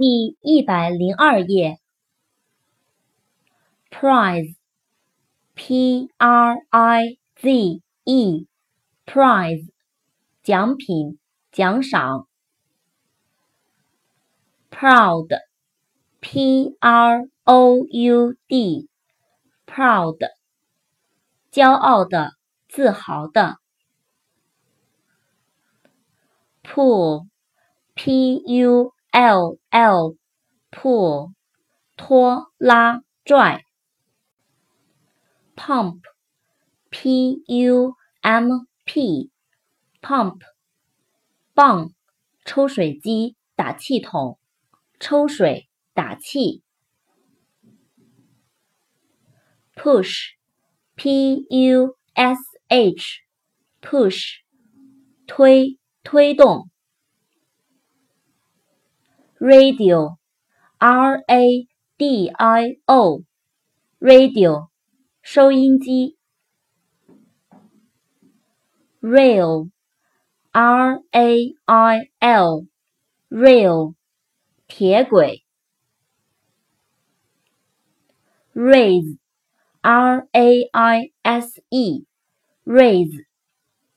[0.00, 1.78] 第一百零二页
[3.90, 4.48] ，prize，p
[6.16, 9.68] r i z e，prize，
[10.42, 11.18] 奖品、
[11.52, 12.26] 奖赏。
[14.70, 15.34] proud，p
[16.80, 20.16] r o u d，proud，
[21.52, 22.32] 骄傲的、
[22.70, 23.58] 自豪的。
[26.62, 30.16] pool，p u l l
[30.70, 31.32] pull
[31.96, 33.64] 拖拉拽
[35.56, 36.02] ，pump
[36.90, 39.30] p u m p
[40.00, 40.40] pump
[41.54, 41.92] 泵
[42.44, 44.38] 抽水机打气筒
[45.00, 46.62] 抽水打气
[49.74, 50.34] ，push
[50.94, 52.38] p u s
[52.68, 53.22] h
[53.82, 54.36] push
[55.26, 56.69] 推推动。
[59.40, 60.18] Radio,
[60.78, 63.22] r a d i o,
[63.98, 64.68] radio,
[65.22, 66.18] 收音机。
[69.00, 69.70] rail,
[70.52, 72.66] r a i l,
[73.30, 73.94] rail,
[74.68, 75.42] 铁轨。
[78.52, 79.16] raise,
[79.80, 82.04] r a i s e,
[82.66, 83.24] raise,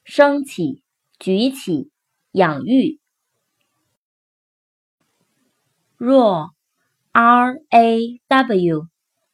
[0.05, 0.81] 升起、
[1.19, 1.91] 举起、
[2.31, 3.02] 养育。
[5.99, 6.49] Raw,
[7.11, 8.87] r a w,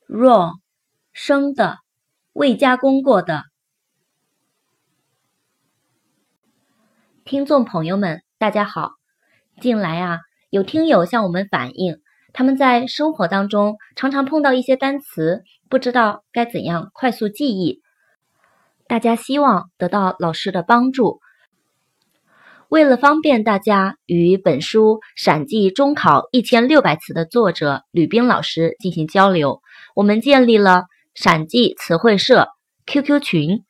[0.07, 0.52] raw,
[1.13, 1.77] 生的，
[2.33, 3.43] 未加工过的。
[7.23, 8.91] 听众朋友们，大家好。
[9.61, 12.02] 近来啊，有听友向我们反映，
[12.33, 17.81] 他们在生活当中常常碰到一些单词，不知道该怎样快速记忆。
[18.87, 21.19] 大家希望得到老师的帮助。
[22.69, 29.63] 为了方便大家与本书《陕记中考一千六百词》的作者吕冰老师进行交流，
[29.95, 30.83] 我们建立了
[31.15, 32.47] 陕记词汇社
[32.85, 33.63] QQ 群。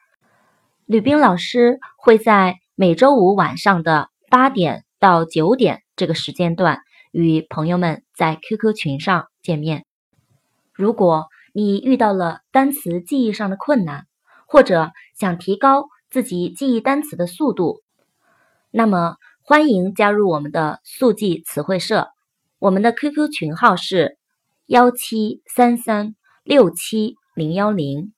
[0.85, 6.81] 吕冰老师会在每周五晚上的八点到九点这个时间段
[7.13, 9.85] 与朋友们在 QQ 群上见面。
[10.73, 14.07] 如果你遇到了单词记忆上的困难，
[14.45, 17.79] 或者想提高自己记忆单词的速度，
[18.72, 22.09] 那么，欢迎加入我们的速记词汇社。
[22.59, 24.19] 我们的 QQ 群号是
[24.68, 28.13] 幺七三三六七零幺零。